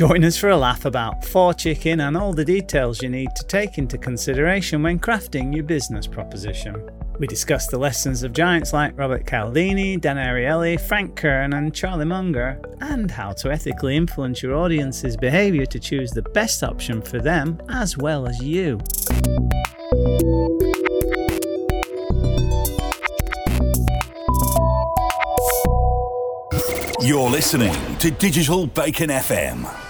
[0.00, 3.44] Join us for a laugh about four chicken and all the details you need to
[3.44, 6.88] take into consideration when crafting your business proposition.
[7.18, 12.06] We discuss the lessons of giants like Robert Cialdini, Dan Ariely, Frank Kern, and Charlie
[12.06, 17.18] Munger, and how to ethically influence your audience's behaviour to choose the best option for
[17.18, 18.80] them as well as you.
[27.02, 29.89] You're listening to Digital Bacon FM.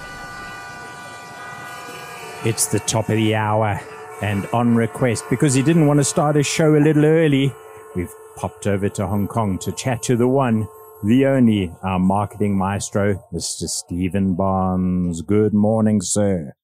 [2.43, 3.79] It's the top of the hour
[4.23, 7.55] and on request because he didn't want to start his show a little early.
[7.95, 10.67] We've popped over to Hong Kong to chat to the one,
[11.05, 13.69] the only, our marketing maestro, Mr.
[13.69, 15.21] Stephen Barnes.
[15.21, 16.55] Good morning, sir.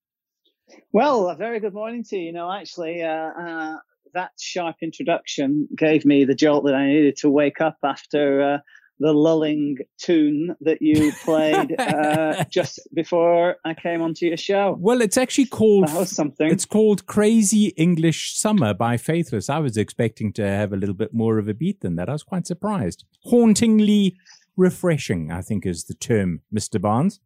[0.93, 2.23] Well, a very good morning to you.
[2.23, 3.09] You know, actually, uh,
[3.39, 3.77] uh,
[4.15, 8.59] that sharp introduction gave me the jolt that I needed to wake up after uh,
[8.99, 14.77] the lulling tune that you played uh, just before I came onto your show.
[14.79, 16.51] Well, it's actually called that was something.
[16.51, 19.51] It's called Crazy English Summer by Faithless.
[19.51, 22.09] I was expecting to have a little bit more of a beat than that.
[22.09, 23.05] I was quite surprised.
[23.25, 24.17] Hauntingly
[24.57, 26.81] refreshing, I think, is the term, Mr.
[26.81, 27.21] Barnes.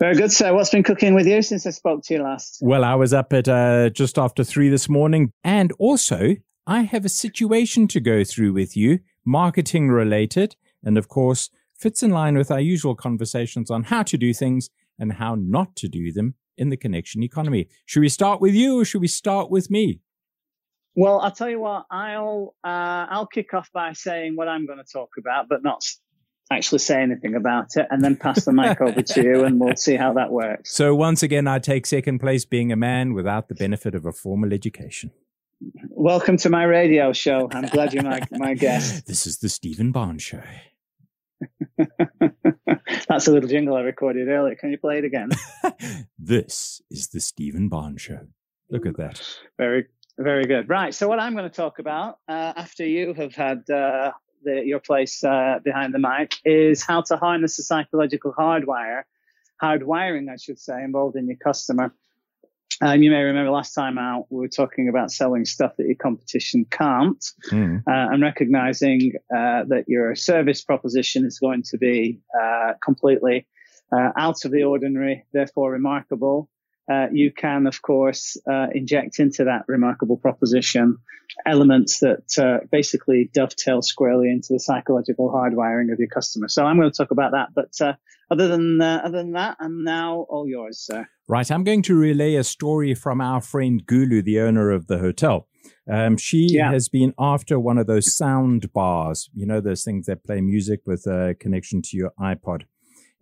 [0.00, 0.52] Very good, sir.
[0.52, 2.58] What's been cooking with you since I spoke to you last?
[2.60, 7.04] Well, I was up at uh, just after three this morning, and also I have
[7.04, 12.36] a situation to go through with you marketing related, and of course, fits in line
[12.36, 16.34] with our usual conversations on how to do things and how not to do them
[16.56, 17.68] in the connection economy.
[17.86, 20.00] Should we start with you or should we start with me?
[20.94, 21.86] Well, I'll tell you what.
[21.90, 25.84] I'll uh, I'll kick off by saying what I'm going to talk about, but not
[26.52, 29.76] actually say anything about it, and then pass the mic over to you, and we'll
[29.76, 30.72] see how that works.
[30.72, 34.12] So once again, I take second place, being a man without the benefit of a
[34.12, 35.10] formal education.
[36.04, 37.48] Welcome to my radio show.
[37.50, 39.06] I'm glad you're my, my guest.
[39.06, 40.42] This is the Stephen Barnes Show.
[43.08, 44.54] That's a little jingle I recorded earlier.
[44.54, 45.30] Can you play it again?
[46.18, 48.20] this is the Stephen Barnes Show.
[48.68, 49.22] Look at that.
[49.56, 49.86] Very,
[50.18, 50.68] very good.
[50.68, 50.94] Right.
[50.94, 54.12] So, what I'm going to talk about uh, after you have had uh,
[54.42, 59.04] the, your place uh, behind the mic is how to harness the psychological hardwire,
[59.62, 61.94] hardwiring, I should say, involved in your customer
[62.84, 65.96] um, you may remember last time out, we were talking about selling stuff that your
[65.96, 67.78] competition can't, mm.
[67.78, 73.46] uh, and recognizing uh, that your service proposition is going to be uh, completely
[73.90, 76.50] uh, out of the ordinary, therefore remarkable.
[76.92, 80.98] Uh, you can, of course, uh, inject into that remarkable proposition
[81.46, 86.48] elements that basically dovetail squarely into the psychological hardwiring of your customer.
[86.48, 87.96] So I'm going to talk about that, but
[88.30, 91.08] other than other than that, I'm now all yours, sir.
[91.26, 91.50] Right.
[91.50, 95.48] I'm going to relay a story from our friend Gulu, the owner of the hotel.
[95.90, 96.70] Um, she yeah.
[96.70, 100.80] has been after one of those sound bars, you know, those things that play music
[100.86, 102.62] with a connection to your iPod.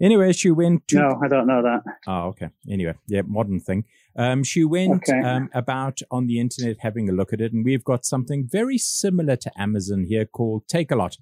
[0.00, 0.96] Anyway, she went to.
[0.96, 1.82] No, I don't know that.
[2.08, 2.48] Oh, okay.
[2.68, 3.84] Anyway, yeah, modern thing.
[4.16, 5.20] Um, she went okay.
[5.20, 8.78] um, about on the internet having a look at it, and we've got something very
[8.78, 11.18] similar to Amazon here called Takealot.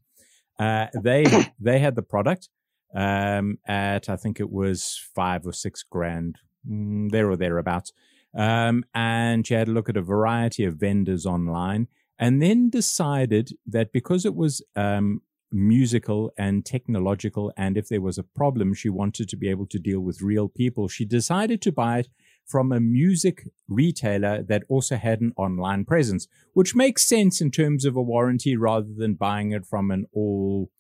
[0.59, 1.25] Uh, they
[1.61, 2.49] they had the product
[2.95, 7.93] um, at I think it was five or six grand there or thereabouts.
[8.37, 11.89] Um, and she had a look at a variety of vendors online
[12.19, 18.19] and then decided that because it was um, musical and technological, and if there was
[18.19, 21.73] a problem, she wanted to be able to deal with real people, she decided to
[21.73, 22.09] buy it
[22.47, 27.85] from a music retailer that also had an online presence, which makes sense in terms
[27.85, 30.71] of a warranty rather than buying it from an all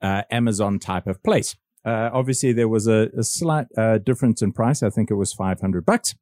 [0.00, 1.56] uh, Amazon type of place.
[1.84, 4.82] Uh, obviously, there was a, a slight uh, difference in price.
[4.82, 6.14] I think it was 500 bucks,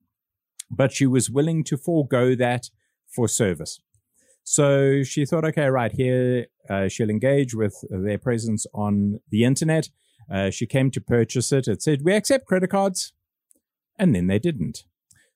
[0.70, 2.70] but she was willing to forego that
[3.08, 3.80] for service.
[4.44, 9.90] So she thought, okay, right here, uh, she'll engage with their presence on the internet.
[10.32, 11.68] Uh, she came to purchase it.
[11.68, 13.12] It said, we accept credit cards.
[13.98, 14.84] And then they didn't.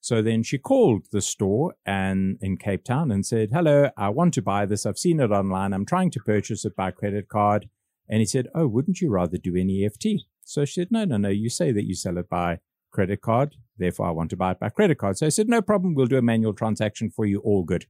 [0.00, 4.34] So then she called the store and in Cape Town and said, hello, I want
[4.34, 4.84] to buy this.
[4.86, 5.72] I've seen it online.
[5.72, 7.68] I'm trying to purchase it by credit card.
[8.12, 10.26] And he said, Oh, wouldn't you rather do an EFT?
[10.44, 11.30] So she said, No, no, no.
[11.30, 12.58] You say that you sell it by
[12.92, 13.56] credit card.
[13.78, 15.16] Therefore, I want to buy it by credit card.
[15.16, 15.94] So I said, No problem.
[15.94, 17.40] We'll do a manual transaction for you.
[17.40, 17.86] All good.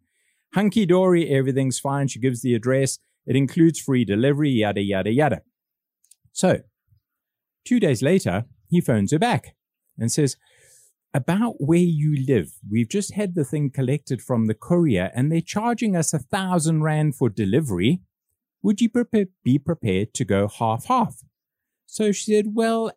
[0.55, 1.29] Hunky dory.
[1.29, 2.07] Everything's fine.
[2.07, 3.01] She gives the address.
[3.27, 5.43] It includes free delivery, yada, yada, yada.
[6.31, 6.61] So
[7.65, 9.57] two days later, he phones her back
[9.99, 10.37] and says,
[11.13, 12.53] about where you live.
[12.71, 16.85] We've just had the thing collected from the courier and they're charging us a thousand
[16.85, 18.01] rand for delivery
[18.63, 18.89] would you
[19.45, 21.23] be prepared to go half half?
[21.87, 22.93] So she said, Well,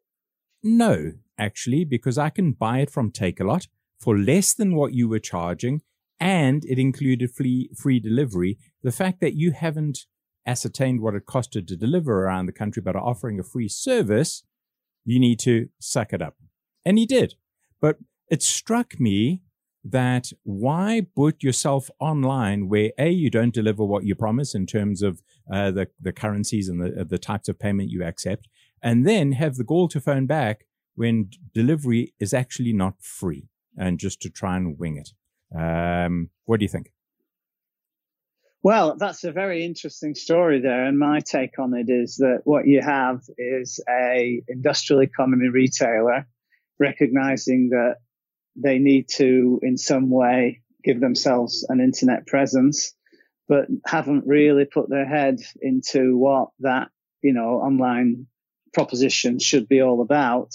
[0.63, 3.67] no, actually, because I can buy it from Takealot
[3.99, 5.81] for less than what you were charging,
[6.19, 8.57] and it included free, free delivery.
[8.83, 10.05] The fact that you haven't
[10.45, 14.43] ascertained what it costed to deliver around the country but are offering a free service
[15.03, 16.35] You need to suck it up.
[16.83, 17.35] And he did.
[17.79, 17.97] But
[18.29, 19.43] it struck me
[19.87, 25.03] that why put yourself online where A, you don't deliver what you promise in terms
[25.03, 25.21] of
[25.51, 28.47] uh, the, the currencies and the, the types of payment you accept,
[28.81, 30.65] and then have the gall to phone back
[30.95, 33.47] when delivery is actually not free
[33.77, 35.09] and just to try and wing it.
[35.55, 36.91] Um, what do you think?
[38.63, 42.65] Well, that's a very interesting story there, and my take on it is that what
[42.65, 46.25] you have is a industrial economy retailer
[46.79, 47.97] recognizing that
[48.55, 52.93] they need to, in some way, give themselves an internet presence,
[53.47, 56.89] but haven't really put their head into what that,
[57.21, 58.27] you know, online
[58.73, 60.53] proposition should be all about.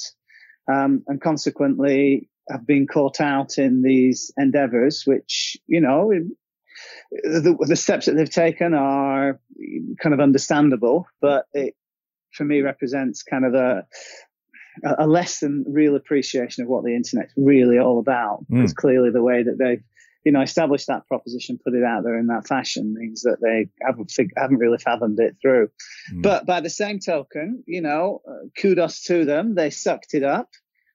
[0.70, 6.12] Um, and consequently have been caught out in these endeavors, which, you know,
[7.12, 9.40] the, the steps that they've taken are
[10.00, 11.74] kind of understandable, but it,
[12.32, 13.86] for me, represents kind of a,
[14.84, 18.40] a less than real appreciation of what the internet's really all about.
[18.50, 18.56] Mm.
[18.56, 19.82] Because clearly the way that they've,
[20.24, 23.68] you know, established that proposition, put it out there in that fashion means that they
[23.84, 25.68] haven't fig- haven't really fathomed it through.
[26.12, 26.22] Mm.
[26.22, 29.54] But by the same token, you know, uh, kudos to them.
[29.54, 30.50] They sucked it up.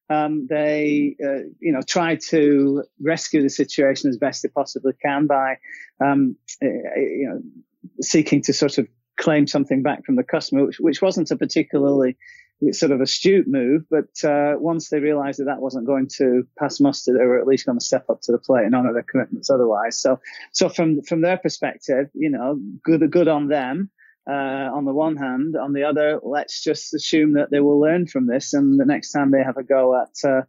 [0.07, 5.25] Um, they, uh, you know, try to rescue the situation as best they possibly can
[5.25, 5.57] by,
[5.99, 7.41] um, uh, you know,
[8.01, 8.87] seeking to sort of
[9.17, 12.17] claim something back from the customer, which, which wasn't a particularly
[12.71, 13.83] sort of astute move.
[13.89, 17.47] But uh, once they realised that that wasn't going to pass muster, they were at
[17.47, 19.99] least going to step up to the plate and honour their commitments otherwise.
[19.99, 20.19] So,
[20.51, 23.89] so from from their perspective, you know, good good on them
[24.29, 25.55] uh, on the one hand.
[25.55, 29.11] On the other, let's just assume that they will learn from this, and the next
[29.11, 30.41] time they have a go at uh,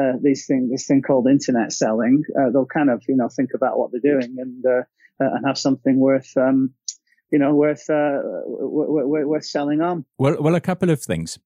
[0.00, 3.50] uh, these thing, this thing called internet selling, uh, they'll kind of you know think
[3.54, 4.82] about what they're doing and uh,
[5.20, 6.36] uh, and have something worth.
[6.36, 6.74] Um,
[7.34, 10.04] you know, worth worth, worth selling on.
[10.18, 11.36] Well, well, a couple of things.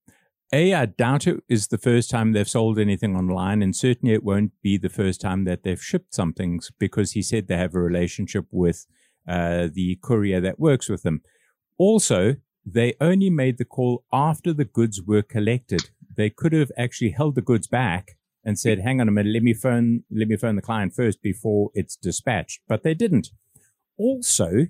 [0.52, 4.23] A, I doubt it is the first time they've sold anything online, and certainly it
[4.23, 7.81] won't be the first time that they've shipped something because he said they have a
[7.81, 8.87] relationship with
[9.26, 11.23] uh, the courier that works with them.
[11.79, 12.37] Also,
[12.67, 15.88] they only made the call after the goods were collected.
[16.17, 19.43] They could have actually held the goods back and said, hang on a minute, let
[19.43, 22.61] me phone, let me phone the client first before it's dispatched.
[22.69, 23.29] But they didn't.
[23.96, 24.67] Also,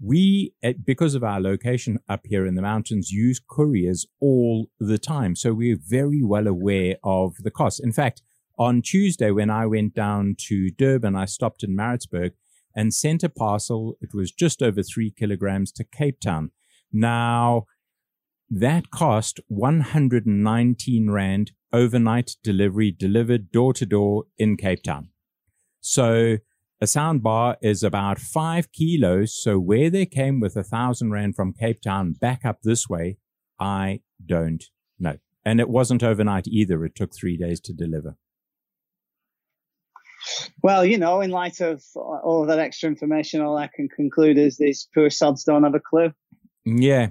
[0.00, 4.98] we, eh, because of our location up here in the mountains, use couriers all the
[4.98, 5.34] time.
[5.36, 7.80] So we're very well aware of the cost.
[7.82, 8.22] In fact,
[8.58, 12.32] on Tuesday, when I went down to Durban, I stopped in Maritzburg
[12.74, 13.96] and sent a parcel.
[14.00, 16.50] It was just over three kilograms to Cape Town.
[16.92, 17.66] Now,
[18.48, 25.08] that cost 119 Rand overnight delivery delivered door to door in Cape Town.
[25.80, 26.38] So
[26.80, 29.34] a sound bar is about five kilos.
[29.34, 33.18] So where they came with a thousand Rand from Cape Town back up this way,
[33.58, 34.62] I don't
[34.98, 35.16] know.
[35.44, 36.84] And it wasn't overnight either.
[36.84, 38.16] It took three days to deliver.
[40.62, 44.38] Well, you know, in light of all of that extra information, all I can conclude
[44.38, 46.12] is these poor sods don't have a clue.
[46.64, 47.10] Yeah.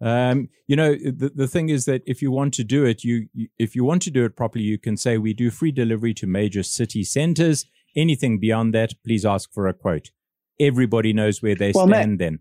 [0.00, 3.28] Um, you know, the, the thing is that if you want to do it, you,
[3.34, 6.14] you if you want to do it properly, you can say we do free delivery
[6.14, 7.66] to major city centers.
[7.98, 10.10] Anything beyond that, please ask for a quote.
[10.60, 12.38] Everybody knows where they well, stand then.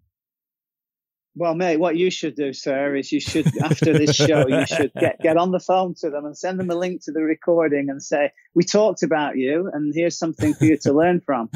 [1.35, 4.91] Well, mate, what you should do, sir, is you should, after this show, you should
[4.99, 7.89] get, get on the phone to them and send them a link to the recording
[7.89, 11.49] and say, we talked about you and here's something for you to learn from.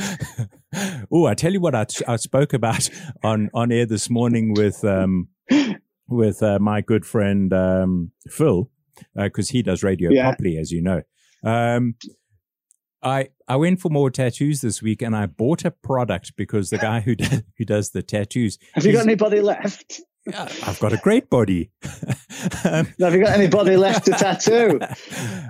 [1.11, 2.89] oh, I tell you what I, I spoke about
[3.23, 5.27] on, on air this morning with, um,
[6.07, 8.67] with uh, my good friend um, Phil,
[9.15, 10.23] because uh, he does radio yeah.
[10.23, 11.03] properly, as you know.
[11.43, 11.95] Um,
[13.03, 16.77] I I went for more tattoos this week, and I bought a product because the
[16.77, 18.57] guy who does, who does the tattoos.
[18.73, 20.01] Have you got anybody left?
[20.27, 21.71] I've got a great body.
[22.63, 24.79] um, Have you got anybody left to tattoo?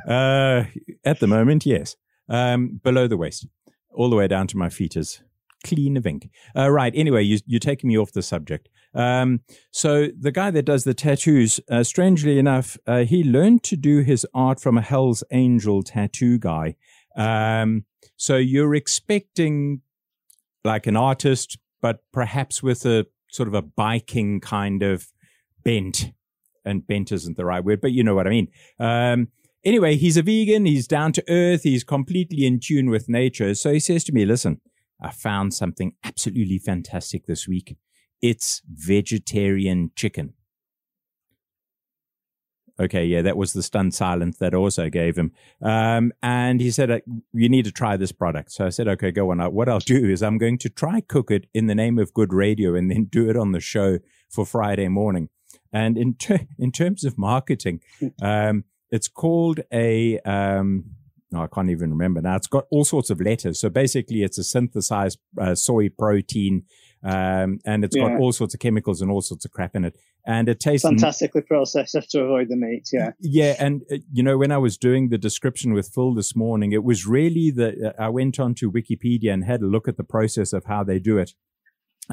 [0.07, 0.65] Uh,
[1.05, 1.95] at the moment, yes.
[2.27, 3.45] Um, below the waist,
[3.93, 5.21] all the way down to my feet is
[5.63, 6.29] clean of ink.
[6.57, 6.91] Uh, right.
[6.95, 8.67] Anyway, you, you're taking me off the subject.
[8.93, 9.41] Um,
[9.71, 13.99] so the guy that does the tattoos, uh, strangely enough, uh, he learned to do
[13.99, 16.75] his art from a Hell's Angel tattoo guy.
[17.15, 17.85] Um,
[18.17, 19.81] so you're expecting
[20.63, 25.07] like an artist, but perhaps with a sort of a biking kind of
[25.63, 26.11] bent.
[26.63, 28.47] And bent isn't the right word, but you know what I mean.
[28.79, 29.29] Um,
[29.63, 30.65] anyway, he's a vegan.
[30.65, 31.63] He's down to earth.
[31.63, 33.55] He's completely in tune with nature.
[33.55, 34.61] So he says to me, listen,
[35.01, 37.75] I found something absolutely fantastic this week.
[38.21, 40.33] It's vegetarian chicken.
[42.81, 45.31] Okay, yeah, that was the stunned silence that also gave him.
[45.61, 46.99] Um, and he said, uh,
[47.31, 48.51] You need to try this product.
[48.51, 49.39] So I said, Okay, go on.
[49.39, 52.13] Uh, what I'll do is I'm going to try cook it in the name of
[52.13, 55.29] good radio and then do it on the show for Friday morning.
[55.71, 57.81] And in ter- in terms of marketing,
[58.21, 60.95] um, it's called a um,
[61.31, 62.35] no, I can't even remember now.
[62.35, 63.59] It's got all sorts of letters.
[63.59, 66.63] So basically, it's a synthesized uh, soy protein,
[67.03, 68.09] um, and it's yeah.
[68.09, 69.95] got all sorts of chemicals and all sorts of crap in it.
[70.25, 72.89] And it tastes fantastically processed to avoid the meat.
[72.93, 73.55] Yeah, yeah.
[73.59, 76.83] And uh, you know, when I was doing the description with Phil this morning, it
[76.83, 80.53] was really that uh, I went onto Wikipedia and had a look at the process
[80.53, 81.33] of how they do it,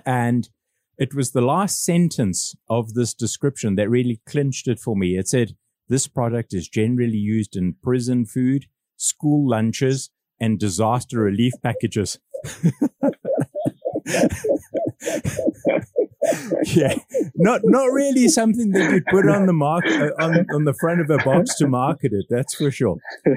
[0.06, 0.48] and
[0.96, 5.18] it was the last sentence of this description that really clinched it for me.
[5.18, 5.54] It said,
[5.88, 8.66] "This product is generally used in prison food."
[8.98, 12.18] school lunches, and disaster relief packages.
[16.66, 16.94] yeah,
[17.36, 21.00] not not really something that you put on the mark uh, on on the front
[21.00, 22.26] of a box to market it.
[22.28, 22.96] That's for sure.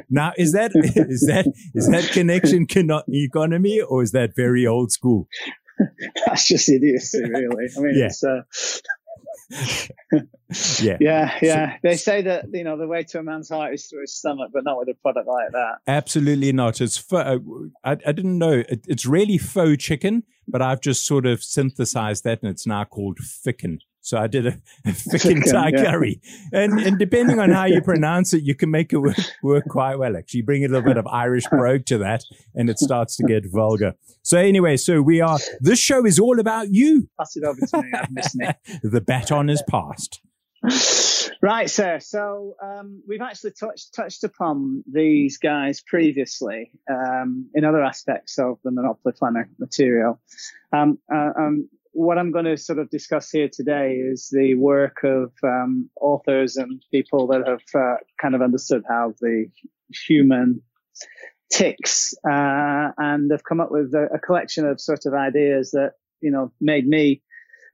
[0.10, 4.92] Now, is that is that is that connection cannot economy or is that very old
[4.92, 5.28] school?
[6.26, 7.68] That's just idiocy, really.
[7.78, 8.06] I mean, yeah.
[8.06, 8.24] it's.
[8.24, 8.42] Uh,
[10.80, 11.78] yeah, yeah, yeah.
[11.84, 14.52] They say that you know the way to a man's heart is through his stomach,
[14.54, 15.80] but not with a product like that.
[15.88, 16.80] Absolutely not.
[16.82, 17.42] It's faux,
[17.84, 18.64] I, I didn't know.
[18.68, 22.84] It, it's really faux chicken, but I've just sort of synthesized that, and it's now
[22.84, 23.80] called ficken.
[24.02, 24.50] So I did a,
[24.86, 25.86] a ficken Thai yeah.
[25.86, 29.66] curry, and and depending on how you pronounce it, you can make it work, work
[29.70, 30.18] quite well.
[30.18, 32.24] Actually, bring a little bit of Irish brogue to that,
[32.56, 33.94] and it starts to get vulgar.
[34.24, 35.40] So anyway, so we are.
[35.60, 37.10] This show is all about you.
[37.18, 37.92] Pass it over to me.
[37.94, 38.38] I've missed
[38.84, 40.20] the baton is passed.
[41.42, 42.00] Right, sir.
[42.00, 48.60] So um, we've actually touched touched upon these guys previously um, in other aspects of
[48.64, 50.22] the Monopoly Planner material.
[50.72, 54.98] Um, uh, um, what I'm going to sort of discuss here today is the work
[55.04, 59.48] of um, authors and people that have uh, kind of understood how the
[60.08, 60.62] human
[61.52, 65.94] ticks uh, and have come up with a, a, collection of sort of ideas that
[66.22, 67.22] you know made me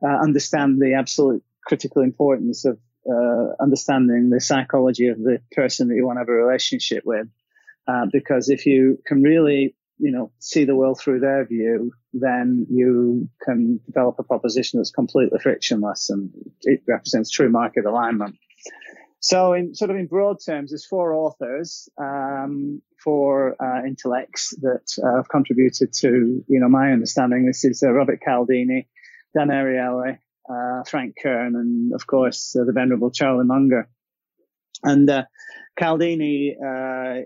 [0.04, 5.96] uh, understand the absolute critical importance of uh, understanding the psychology of the person that
[5.96, 7.28] you want to have a relationship with.
[7.88, 12.68] Uh, because if you can really you know, see the world through their view, then
[12.70, 16.30] you can develop a proposition that's completely frictionless and
[16.62, 18.36] it represents true market alignment.
[19.20, 24.86] So, in sort of in broad terms, there's four authors, um, four uh, intellects that
[25.04, 27.46] uh, have contributed to, you know, my understanding.
[27.46, 28.88] This is uh, Robert Cialdini,
[29.36, 33.90] Dan Ariely, uh, Frank Kern, and of course uh, the venerable Charlie Munger.
[34.84, 35.24] And uh,
[35.80, 36.56] Cialdini,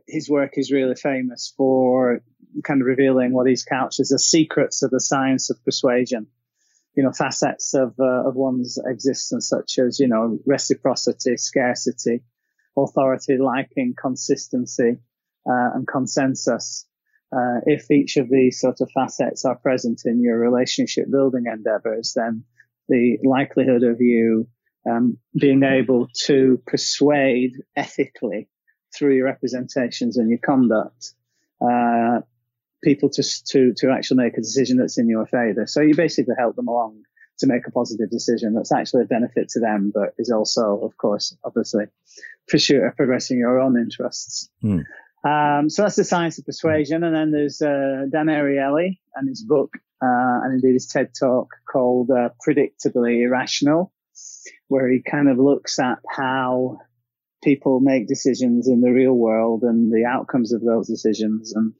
[0.08, 2.22] his work is really famous for
[2.64, 6.28] kind of revealing what he's couched as the secrets of the science of persuasion.
[6.96, 12.22] You know, facets of uh, of one's existence, such as you know reciprocity, scarcity,
[12.78, 14.98] authority, liking, consistency,
[15.50, 16.86] uh, and consensus.
[17.34, 22.12] Uh, if each of these sort of facets are present in your relationship building endeavors,
[22.14, 22.44] then
[22.88, 24.48] the likelihood of you
[24.90, 28.50] um, being able to persuade ethically
[28.94, 31.14] through your representations and your conduct
[31.62, 32.22] uh,
[32.84, 35.66] people to, to, to actually make a decision that's in your favor.
[35.68, 37.04] So you basically help them along
[37.40, 40.98] to make a positive decision that's actually a benefit to them, but is also, of
[40.98, 41.86] course, obviously,
[42.48, 44.50] for sure, progressing your own interests.
[44.62, 44.80] Hmm.
[45.24, 47.04] Um, so that's the science of persuasion.
[47.04, 51.50] And then there's uh, Dan Ariely and his book, uh, and indeed his TED talk
[51.72, 53.94] called uh, Predictably Irrational,
[54.68, 56.80] where he kind of looks at how
[57.44, 61.74] people make decisions in the real world and the outcomes of those decisions and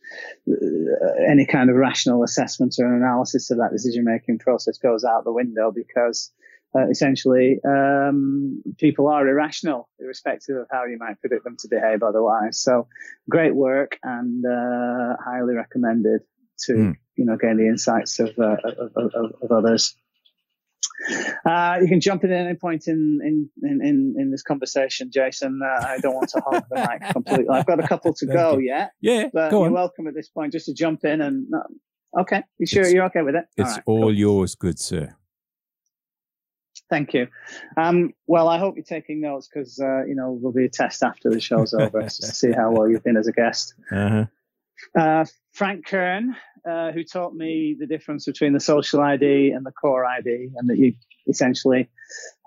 [0.50, 5.24] uh, any kind of rational assessment or analysis of that decision making process goes out
[5.24, 6.32] the window because
[6.76, 12.02] uh, essentially um, people are irrational irrespective of how you might predict them to behave
[12.02, 12.60] otherwise.
[12.60, 12.88] So
[13.30, 16.22] great work and uh, highly recommended
[16.66, 16.96] to mm.
[17.16, 19.96] you know gain the insights of, uh, of, of, of others
[21.46, 25.60] uh, you can jump in at any point in in in, in this conversation, Jason.
[25.64, 27.50] Uh, I don't want to hog the mic completely.
[27.50, 28.92] I've got a couple to go yet.
[29.02, 31.48] Yeah, but you're welcome at this point just to jump in and.
[31.54, 33.46] Uh, okay, you sure it's, you're okay with it?
[33.58, 34.14] It's all, right, all cool.
[34.14, 35.16] yours, good sir.
[36.90, 37.28] Thank you.
[37.78, 41.04] Um, well, I hope you're taking notes because uh, you know there'll be a test
[41.04, 43.74] after the show's over to see how well you've been as a guest.
[43.92, 44.26] Uh-huh.
[45.00, 46.36] Uh, Frank Kern,
[46.70, 50.70] uh, who taught me the difference between the social ID and the core ID, and
[50.70, 50.94] that you
[51.28, 51.90] essentially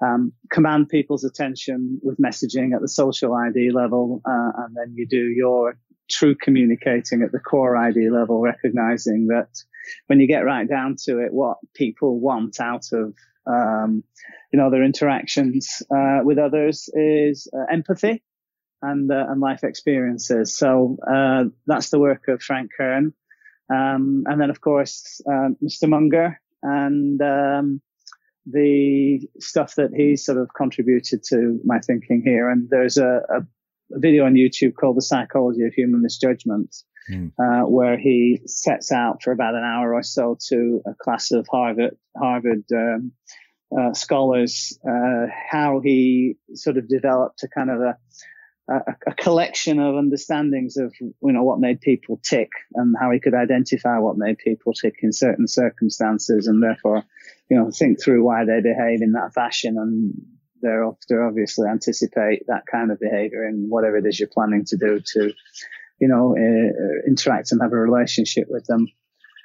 [0.02, 5.06] um, command people's attention with messaging at the social ID level, uh, and then you
[5.06, 5.78] do your
[6.10, 9.48] true communicating at the core ID level, recognizing that
[10.06, 13.14] when you get right down to it, what people want out of
[13.46, 14.02] um,
[14.52, 18.22] you know their interactions uh, with others is uh, empathy
[18.80, 20.56] and uh, and life experiences.
[20.56, 20.96] So
[21.66, 23.12] that's the work of Frank Kern,
[23.72, 25.88] um, and then of course uh, Mr.
[25.88, 27.80] Munger and um,
[28.46, 32.50] the stuff that he's sort of contributed to my thinking here.
[32.50, 33.40] And there's a, a,
[33.94, 36.74] a video on YouTube called The Psychology of Human Misjudgment,
[37.10, 37.32] mm.
[37.38, 41.46] uh, where he sets out for about an hour or so to a class of
[41.50, 43.12] Harvard, Harvard, um,
[43.76, 47.96] uh, scholars, uh, how he sort of developed a kind of a,
[48.68, 53.20] a, a, collection of understandings of you know what made people tick and how he
[53.20, 57.04] could identify what made people tick in certain circumstances and therefore
[57.50, 60.14] you know think through why they behave in that fashion and
[60.62, 65.00] thereafter obviously anticipate that kind of behavior in whatever it is you're planning to do
[65.04, 65.30] to
[66.00, 68.86] you know uh, interact and have a relationship with them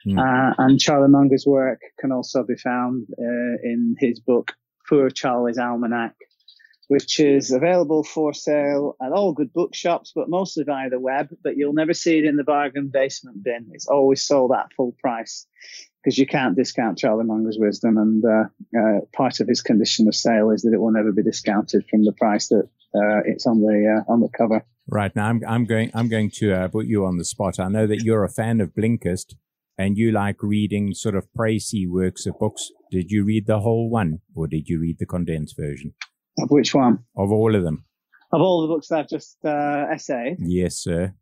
[0.07, 0.17] mm.
[0.17, 4.53] uh, and Charlie Munger's work can also be found uh, in his book
[4.87, 6.15] Poor Charlie's Almanac
[6.89, 11.29] which is available for sale at all good bookshops, but mostly via the web.
[11.43, 13.67] But you'll never see it in the bargain basement bin.
[13.73, 15.45] It's always sold at full price
[16.03, 17.97] because you can't discount Charlie Munger's wisdom.
[17.99, 21.21] And uh, uh, part of his condition of sale is that it will never be
[21.21, 24.65] discounted from the price that uh, it's on the uh, on the cover.
[24.87, 27.59] Right now, I'm I'm going I'm going to uh, put you on the spot.
[27.59, 29.35] I know that you're a fan of Blinkist
[29.77, 32.71] and you like reading sort of pricey works of books.
[32.89, 35.93] Did you read the whole one, or did you read the condensed version?
[36.41, 36.99] Of which one?
[37.15, 37.85] Of all of them.
[38.31, 40.37] Of all the books that I've just uh, essayed?
[40.39, 41.13] Yes, sir.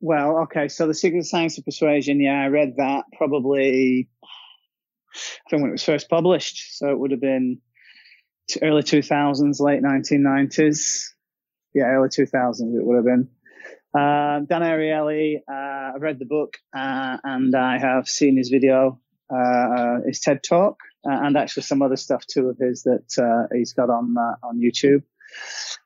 [0.00, 0.68] Well, okay.
[0.68, 4.08] So The Secret Science of Persuasion, yeah, I read that probably,
[5.14, 6.76] I think when it was first published.
[6.76, 7.60] So it would have been
[8.60, 11.06] early 2000s, late 1990s.
[11.74, 13.28] Yeah, early 2000s it would have been.
[13.94, 19.00] Uh, Dan Ariely, uh, I've read the book uh, and I have seen his video,
[19.34, 23.54] uh, his TED Talk uh, and actually some other stuff too of his that uh,
[23.54, 25.02] he's got on uh, on YouTube.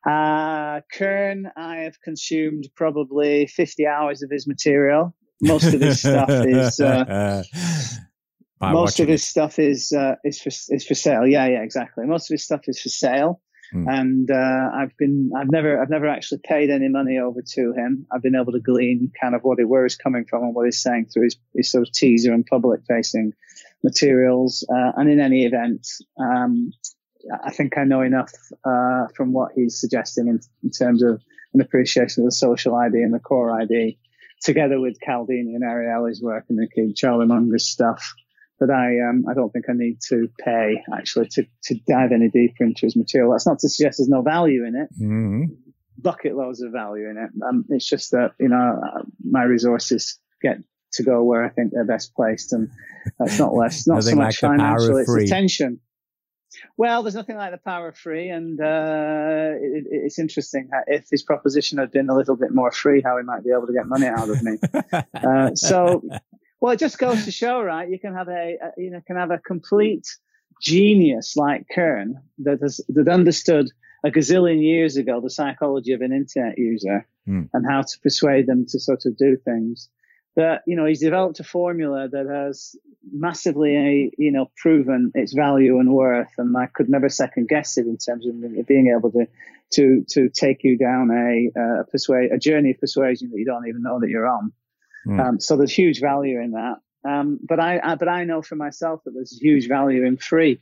[0.06, 5.14] Uh, Kern, I have consumed probably 50 hours of his material.
[5.40, 6.80] Most of his stuff is.
[6.80, 7.42] Uh,
[8.60, 11.26] most of his stuff is uh, is for is for sale.
[11.26, 12.06] Yeah, yeah, exactly.
[12.06, 13.40] Most of his stuff is for sale.
[13.74, 13.86] Mm.
[13.88, 18.06] And uh, I've been, I've never, I've never actually paid any money over to him.
[18.12, 20.66] I've been able to glean kind of what it, where he's coming from and what
[20.66, 23.32] he's saying through his, his sort of teaser and public facing
[23.86, 24.66] materials.
[24.68, 25.86] Uh, and in any event,
[26.18, 26.72] um,
[27.44, 28.32] I think I know enough
[28.64, 31.22] uh, from what he's suggesting in, in, terms of
[31.54, 33.98] an appreciation of the social ID and the core ID,
[34.42, 38.14] together with Cialdini and Ariely's work and the Charlie Munger's stuff
[38.58, 42.28] that I um, I don't think I need to pay actually to, to dive any
[42.28, 43.32] deeper into his material.
[43.32, 44.88] That's not to suggest there's no value in it.
[45.00, 45.44] Mm-hmm.
[45.98, 47.30] Bucket loads of value in it.
[47.46, 48.80] Um, it's just that you know
[49.22, 50.58] my resources get
[50.96, 52.70] to go where I think they're best placed, and
[53.18, 54.96] that's not less not so much like financial.
[54.98, 55.80] It's attention.
[56.76, 61.22] Well, there's nothing like the power of free, and uh, it, it's interesting if his
[61.22, 63.86] proposition had been a little bit more free, how he might be able to get
[63.86, 64.58] money out of me.
[65.14, 66.02] uh, so
[66.60, 67.88] well, it just goes to show, right?
[67.88, 70.06] You can have a, a you know can have a complete
[70.60, 73.68] genius like Kern that has that understood
[74.04, 77.48] a gazillion years ago the psychology of an internet user mm.
[77.52, 79.88] and how to persuade them to sort of do things.
[80.36, 82.76] That you know he's developed a formula that has
[83.10, 87.86] massively you know proven its value and worth, and I could never second guess it
[87.86, 89.26] in terms of being able to
[89.72, 93.66] to to take you down a uh, persuade a journey of persuasion that you don't
[93.66, 94.52] even know that you're on.
[95.06, 95.20] Mm.
[95.20, 96.76] Um, so there's huge value in that.
[97.08, 100.60] Um, but I, I, but I know for myself that there's huge value in free.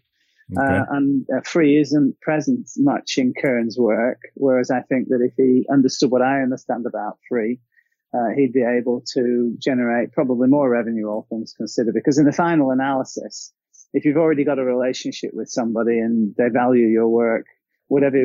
[0.52, 0.62] Okay.
[0.62, 5.32] Uh, and uh, free isn't present much in Kern's work, whereas I think that if
[5.38, 7.60] he understood what I understand about free,
[8.14, 11.94] uh, he'd be able to generate probably more revenue, all things considered.
[11.94, 13.52] Because in the final analysis,
[13.92, 17.46] if you've already got a relationship with somebody and they value your work,
[17.88, 18.16] whatever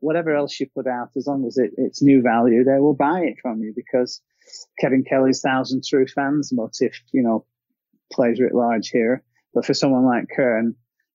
[0.00, 3.20] whatever else you put out, as long as it, it's new value, they will buy
[3.20, 4.20] it from you because
[4.78, 7.46] Kevin Kelly's thousand true fans motif, you know,
[8.12, 9.22] plays writ large here.
[9.54, 10.74] But for someone like Kern,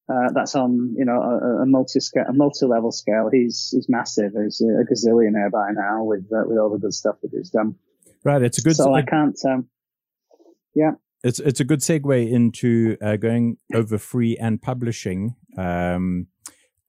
[0.10, 3.30] uh, that's on, you know, a, a multi a multi-level scale.
[3.32, 4.32] He's, he's massive.
[4.42, 7.76] He's a gazillionaire by now with, uh, with all the good stuff that he's done.
[8.28, 8.42] Right.
[8.42, 9.70] It's a good, so I can't, um,
[10.76, 10.92] yeah.
[11.24, 15.36] It's, it's a good segue into uh, going over free and publishing.
[15.58, 16.28] Um,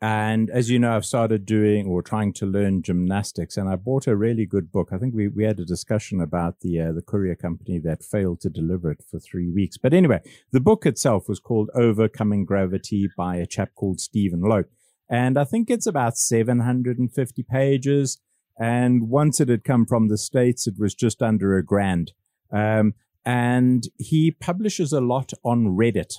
[0.01, 4.09] and as you know, I've started doing or trying to learn gymnastics, and I bought
[4.09, 4.89] a really good book.
[4.91, 8.41] I think we, we had a discussion about the uh, the courier company that failed
[8.41, 9.77] to deliver it for three weeks.
[9.77, 10.21] But anyway,
[10.51, 14.65] the book itself was called Overcoming Gravity by a chap called Steven Low,
[15.09, 18.19] and I think it's about 750 pages.
[18.59, 22.13] And once it had come from the states, it was just under a grand.
[22.53, 22.95] Um,
[23.25, 26.15] and he publishes a lot on Reddit.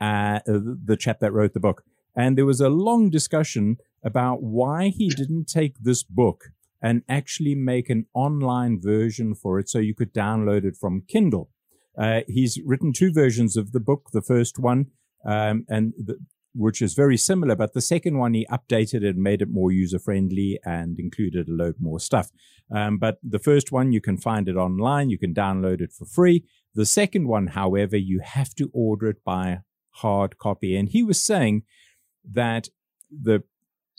[0.00, 1.82] Uh, the chap that wrote the book.
[2.16, 6.50] And there was a long discussion about why he didn't take this book
[6.82, 11.48] and actually make an online version for it so you could download it from Kindle.
[11.96, 14.10] Uh, he's written two versions of the book.
[14.12, 14.88] The first one,
[15.24, 16.18] um, and the,
[16.54, 19.98] which is very similar, but the second one he updated it, made it more user
[19.98, 22.30] friendly, and included a load more stuff.
[22.74, 26.06] Um, but the first one you can find it online, you can download it for
[26.06, 26.44] free.
[26.74, 30.76] The second one, however, you have to order it by hard copy.
[30.76, 31.62] And he was saying
[32.32, 32.68] that
[33.10, 33.42] the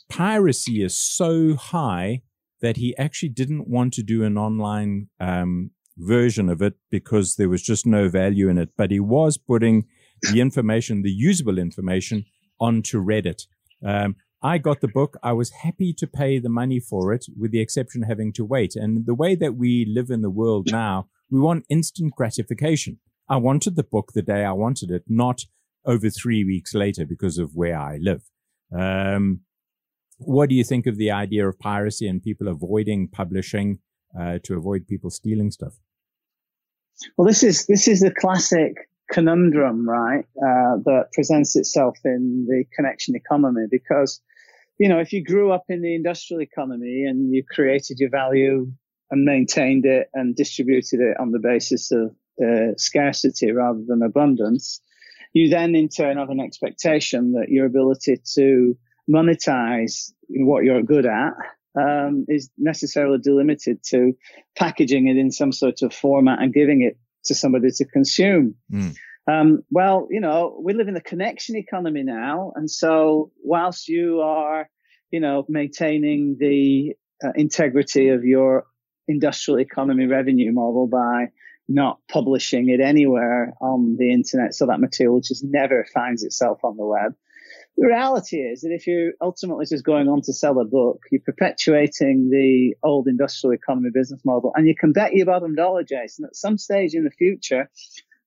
[0.08, 2.22] piracy is so high
[2.60, 7.48] that he actually didn't want to do an online um, version of it because there
[7.48, 8.70] was just no value in it.
[8.76, 9.86] But he was putting
[10.32, 12.24] the information, the usable information,
[12.60, 13.46] onto Reddit.
[13.84, 15.16] Um, I got the book.
[15.22, 18.44] I was happy to pay the money for it, with the exception of having to
[18.44, 18.76] wait.
[18.76, 22.98] And the way that we live in the world now, we want instant gratification.
[23.28, 25.42] I wanted the book the day I wanted it, not
[25.84, 28.22] over three weeks later because of where I live.
[28.76, 29.40] Um,
[30.18, 33.78] what do you think of the idea of piracy and people avoiding publishing
[34.18, 35.74] uh, to avoid people stealing stuff?
[37.16, 42.64] Well, this is this is the classic conundrum, right, uh, that presents itself in the
[42.74, 43.66] connection economy.
[43.70, 44.20] Because,
[44.78, 48.70] you know, if you grew up in the industrial economy and you created your value
[49.10, 52.14] and maintained it and distributed it on the basis of
[52.44, 54.80] uh, scarcity rather than abundance,
[55.32, 58.76] you then in turn have an expectation that your ability to
[59.08, 61.32] monetize what you're good at
[61.78, 64.12] um, is necessarily delimited to
[64.56, 68.54] packaging it in some sort of format and giving it to somebody to consume.
[68.72, 68.96] Mm.
[69.28, 72.52] Um, well, you know, we live in the connection economy now.
[72.54, 74.68] And so whilst you are,
[75.10, 78.66] you know, maintaining the uh, integrity of your
[79.08, 81.26] industrial economy revenue model by
[81.68, 86.76] not publishing it anywhere on the internet so that material just never finds itself on
[86.76, 87.12] the web
[87.76, 91.20] the reality is that if you're ultimately just going on to sell a book, you're
[91.20, 94.52] perpetuating the old industrial economy business model.
[94.54, 97.70] And you can bet your bottom dollar, Jason, at some stage in the future,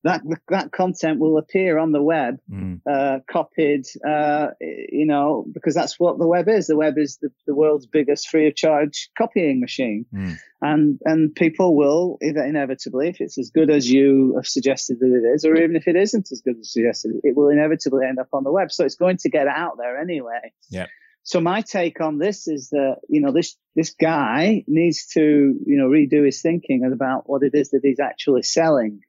[0.03, 2.79] that that content will appear on the web, mm.
[2.89, 6.67] uh, copied, uh, you know, because that's what the web is.
[6.67, 10.37] The web is the, the world's biggest free of charge copying machine, mm.
[10.61, 15.27] and and people will inevitably, if it's as good as you have suggested that it
[15.35, 18.29] is, or even if it isn't as good as suggested, it will inevitably end up
[18.31, 18.71] on the web.
[18.71, 20.53] So it's going to get out there anyway.
[20.69, 20.87] Yeah.
[21.23, 25.77] So my take on this is that you know this this guy needs to you
[25.77, 29.01] know redo his thinking about what it is that he's actually selling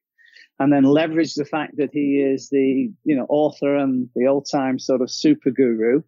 [0.61, 4.46] and then leverage the fact that he is the you know author and the old
[4.49, 6.03] time sort of super guru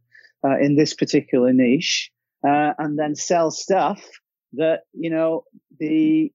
[0.45, 2.13] uh, in this particular niche,
[2.47, 4.01] uh, and then sell stuff
[4.53, 5.45] that you know
[5.81, 6.31] the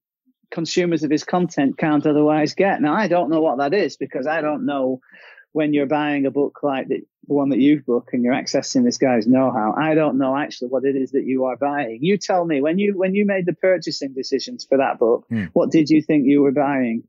[0.50, 2.82] consumers of his content can't otherwise get.
[2.82, 5.00] Now I don't know what that is because I don't know
[5.52, 8.84] when you're buying a book like the, the one that you've booked and you're accessing
[8.84, 9.74] this guy's know-how.
[9.76, 11.98] I don't know actually what it is that you are buying.
[12.02, 15.44] You tell me when you when you made the purchasing decisions for that book, hmm.
[15.52, 17.04] what did you think you were buying?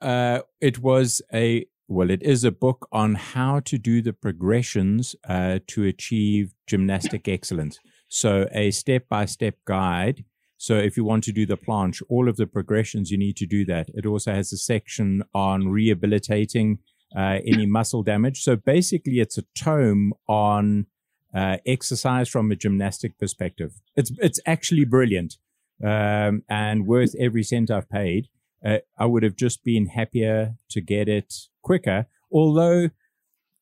[0.00, 5.14] Uh, it was a well, it is a book on how to do the progressions
[5.28, 7.78] uh, to achieve gymnastic excellence.
[8.08, 10.24] So, a step by step guide.
[10.56, 13.46] So, if you want to do the planche, all of the progressions, you need to
[13.46, 13.90] do that.
[13.94, 16.78] It also has a section on rehabilitating
[17.14, 18.42] uh, any muscle damage.
[18.42, 20.86] So, basically, it's a tome on
[21.34, 23.74] uh, exercise from a gymnastic perspective.
[23.94, 25.36] It's, it's actually brilliant
[25.82, 28.28] um, and worth every cent I've paid
[28.64, 32.06] uh, I would have just been happier to get it quicker.
[32.32, 32.90] Although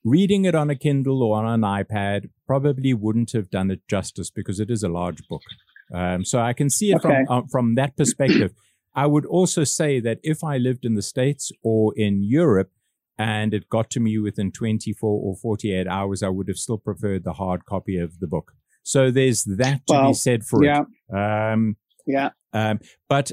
[0.05, 4.31] reading it on a Kindle or on an iPad probably wouldn't have done it justice
[4.31, 5.43] because it is a large book.
[5.93, 7.25] Um, so I can see it okay.
[7.27, 8.53] from uh, from that perspective.
[8.95, 12.71] I would also say that if I lived in the States or in Europe
[13.19, 17.25] and it got to me within 24 or 48 hours, I would have still preferred
[17.25, 18.53] the hard copy of the book.
[18.83, 20.83] So there's that to well, be said for yeah.
[21.09, 21.17] it.
[21.17, 22.31] Um, yeah.
[22.53, 23.33] Um, but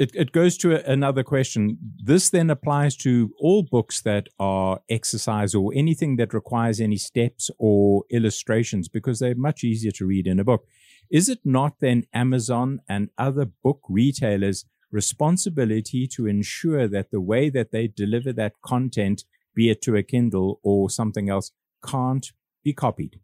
[0.00, 1.76] it, it goes to a, another question.
[2.02, 7.50] This then applies to all books that are exercise or anything that requires any steps
[7.58, 10.64] or illustrations because they're much easier to read in a book.
[11.10, 17.50] Is it not then Amazon and other book retailers' responsibility to ensure that the way
[17.50, 21.52] that they deliver that content, be it to a Kindle or something else,
[21.84, 22.32] can't
[22.64, 23.20] be copied?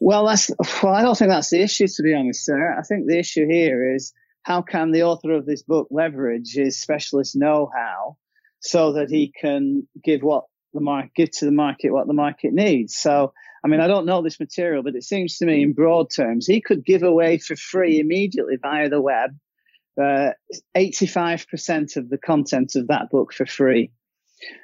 [0.00, 0.50] Well, that's
[0.82, 0.94] well.
[0.94, 2.76] I don't think that's the issue, to be honest, sir.
[2.76, 6.80] I think the issue here is how can the author of this book leverage his
[6.80, 8.16] specialist know-how
[8.60, 12.52] so that he can give what the market give to the market what the market
[12.52, 12.96] needs?
[12.96, 13.32] So
[13.64, 16.46] i mean i don't know this material but it seems to me in broad terms
[16.46, 19.32] he could give away for free immediately via the web
[20.00, 20.30] uh,
[20.76, 23.90] 85% of the content of that book for free.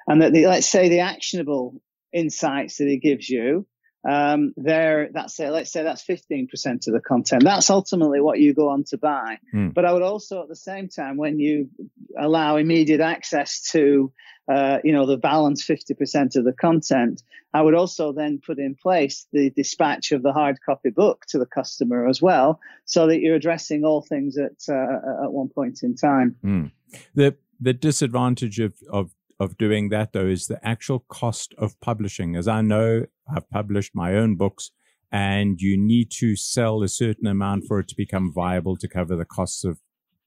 [0.07, 1.81] And that the, let's say the actionable
[2.13, 3.67] insights that he gives you
[4.09, 5.51] um, there that's it.
[5.51, 7.43] Let's say that's 15% of the content.
[7.45, 9.39] That's ultimately what you go on to buy.
[9.55, 9.75] Mm.
[9.75, 11.71] But I would also, at the same time, when you
[12.19, 14.13] allow immediate access to,
[14.53, 18.77] uh, you know, the balance 50% of the content, I would also then put in
[18.77, 23.21] place the dispatch of the hard copy book to the customer as well, so that
[23.21, 26.37] you're addressing all things at uh, at one point in time.
[26.45, 26.71] Mm.
[27.15, 32.37] The the disadvantage of, of of doing that though is the actual cost of publishing.
[32.37, 34.71] As I know, I've published my own books
[35.13, 39.17] and you need to sell a certain amount for it to become viable to cover
[39.17, 39.79] the costs of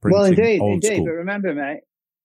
[0.01, 0.19] printing.
[0.19, 0.93] Well, indeed, indeed.
[0.95, 1.05] School.
[1.05, 1.81] But remember, mate,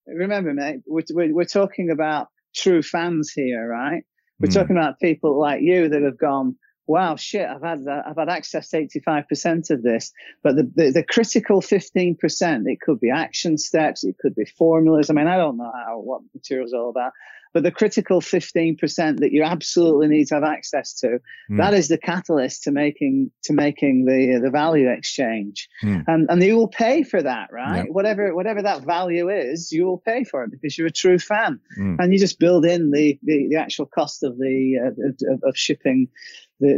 [0.06, 4.02] remember, mate, we're, we're, we're talking about true fans here, right?
[4.40, 4.54] We're mm.
[4.54, 8.28] talking about people like you that have gone, wow, shit, I've had uh, I've had
[8.28, 13.58] access to 85% of this, but the, the, the critical 15%, it could be action
[13.58, 15.10] steps, it could be formulas.
[15.10, 17.12] I mean, I don't know how what material's all about,
[17.54, 21.56] but the critical 15% that you absolutely need to have access to, mm.
[21.56, 26.02] that is the catalyst to making to making the the value exchange, mm.
[26.08, 27.84] and and you will pay for that, right?
[27.84, 27.86] Yep.
[27.90, 31.60] Whatever whatever that value is, you will pay for it because you're a true fan,
[31.78, 31.96] mm.
[32.00, 35.56] and you just build in the the, the actual cost of the uh, of, of
[35.56, 36.08] shipping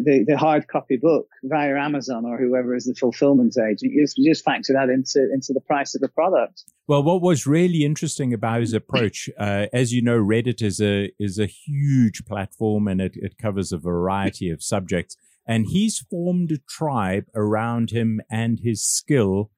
[0.05, 3.92] the, the, hard copy book via Amazon or whoever is the fulfillment agent.
[3.92, 6.64] You just, you just factor that into, into the price of the product.
[6.87, 11.12] Well, what was really interesting about his approach, uh, as you know, Reddit is a
[11.18, 15.16] is a huge platform and it, it covers a variety of subjects.
[15.46, 19.51] And he's formed a tribe around him and his skill.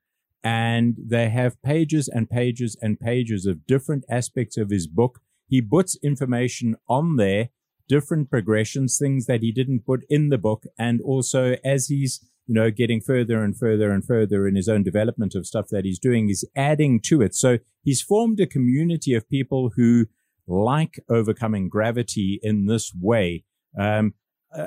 [0.44, 5.20] And they have pages and pages and pages of different aspects of his book.
[5.48, 7.48] He puts information on there
[7.88, 10.64] different progressions, things that he didn't put in the book.
[10.78, 14.82] And also as he's, you know, getting further and further and further in his own
[14.82, 17.34] development of stuff that he's doing, he's adding to it.
[17.34, 20.06] So he's formed a community of people who
[20.46, 23.44] like overcoming gravity in this way.
[23.78, 24.14] Um,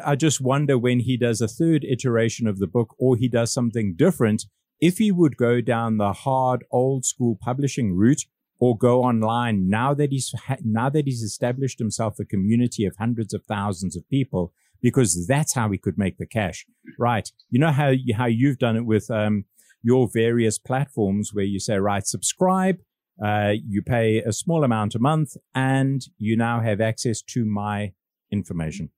[0.05, 3.51] I just wonder when he does a third iteration of the book or he does
[3.51, 4.45] something different,
[4.79, 8.25] if he would go down the hard old school publishing route
[8.61, 13.33] or go online now that he's now that he's established himself a community of hundreds
[13.33, 16.65] of thousands of people because that's how he could make the cash.
[16.97, 17.29] Right.
[17.49, 19.45] You know how you, how you've done it with um,
[19.83, 22.77] your various platforms where you say right subscribe
[23.23, 27.93] uh, you pay a small amount a month and you now have access to my
[28.31, 28.89] information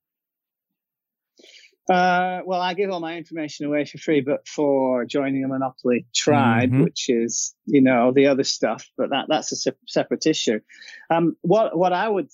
[1.90, 6.06] uh, well, I give all my information away for free, but for joining a monopoly
[6.16, 6.84] tribe, mm-hmm.
[6.84, 10.62] which is you know the other stuff, but that that's a se- separate issue.
[11.10, 12.30] Um, what what I would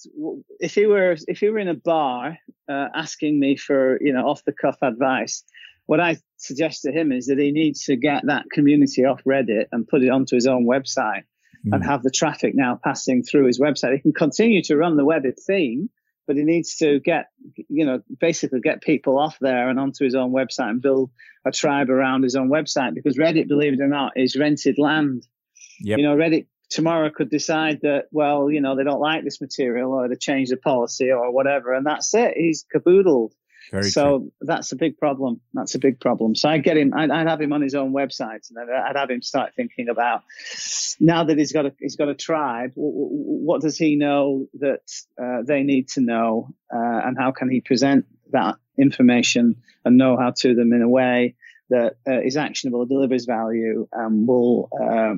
[0.60, 2.38] if he were if he were in a bar
[2.70, 5.44] uh, asking me for you know off the cuff advice,
[5.88, 9.66] what I suggest to him is that he needs to get that community off Reddit
[9.72, 11.24] and put it onto his own website
[11.66, 11.74] mm-hmm.
[11.74, 13.96] and have the traffic now passing through his website.
[13.96, 15.90] He can continue to run the Reddit theme
[16.30, 17.32] but he needs to get,
[17.70, 21.10] you know, basically get people off there and onto his own website and build
[21.44, 25.26] a tribe around his own website because Reddit, believe it or not, is rented land.
[25.80, 25.98] Yep.
[25.98, 29.92] You know, Reddit tomorrow could decide that, well, you know, they don't like this material
[29.92, 32.36] or they change the policy or whatever, and that's it.
[32.38, 33.34] He's caboodled.
[33.72, 34.32] Very so true.
[34.42, 35.42] that's a big problem.
[35.54, 36.36] That's a big problem.
[36.36, 36.94] So I'd get him.
[36.96, 40.24] I'd, I'd, have him on his own website, and I'd have him start thinking about
[41.00, 42.72] now that he's got a he's got a tribe.
[42.76, 44.82] What does he know that
[45.22, 49.56] uh, they need to know, uh, and how can he present that information
[49.86, 51.36] and know how to them in a way
[51.70, 55.16] that uh, is actionable, delivers value, and will uh,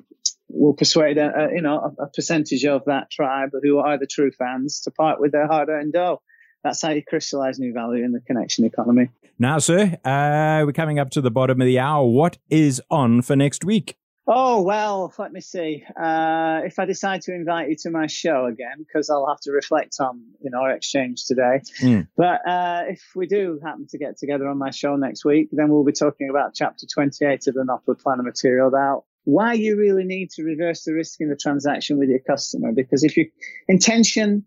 [0.50, 4.08] will persuade a, a you know a, a percentage of that tribe who are the
[4.08, 6.22] true fans to part with their hard-earned dough
[6.64, 9.10] that's how you crystallize new value in the connection economy.
[9.40, 12.06] Now, sir, uh, we're coming up to the bottom of the hour.
[12.06, 13.96] What is on for next week?
[14.28, 15.84] Oh, well, let me see.
[16.00, 19.52] Uh, if I decide to invite you to my show again, because I'll have to
[19.52, 21.62] reflect on you know, our exchange today.
[21.82, 22.08] Mm.
[22.16, 25.70] But uh, if we do happen to get together on my show next week, then
[25.70, 30.04] we'll be talking about chapter 28 of the Monopoly Planner material about why you really
[30.04, 32.72] need to reverse the risk in the transaction with your customer.
[32.72, 33.28] Because if your
[33.68, 34.46] intention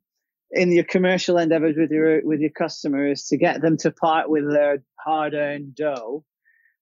[0.54, 4.50] in your commercial endeavors with your with your customers to get them to part with
[4.50, 6.24] their hard-earned dough,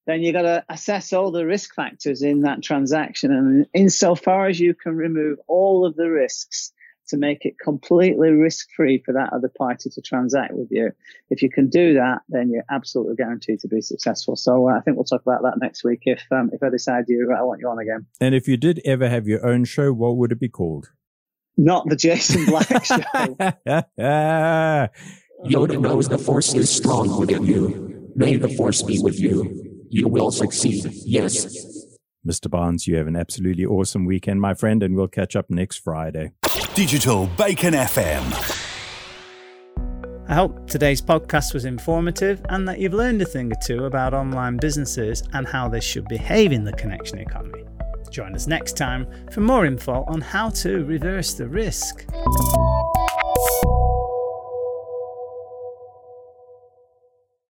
[0.06, 3.32] then you've got to assess all the risk factors in that transaction.
[3.32, 6.72] And insofar as you can remove all of the risks
[7.08, 10.92] to make it completely risk-free for that other party to transact with you,
[11.30, 14.36] if you can do that, then you're absolutely guaranteed to be successful.
[14.36, 17.04] So uh, I think we'll talk about that next week if um, if I decide
[17.08, 18.06] you I want you on again.
[18.20, 20.90] And if you did ever have your own show, what would it be called?
[21.56, 22.96] Not the Jason Black show.
[25.44, 28.10] Yoda knows the Force is strong within you.
[28.14, 29.86] May the Force be with you.
[29.90, 30.86] You will succeed.
[31.04, 31.46] Yes.
[32.26, 32.48] Mr.
[32.48, 36.32] Barnes, you have an absolutely awesome weekend, my friend, and we'll catch up next Friday.
[36.74, 38.60] Digital Bacon FM.
[40.28, 44.14] I hope today's podcast was informative and that you've learned a thing or two about
[44.14, 47.64] online businesses and how they should behave in the connection economy.
[48.12, 52.04] Join us next time for more info on how to reverse the risk.